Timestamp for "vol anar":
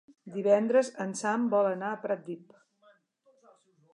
1.51-1.91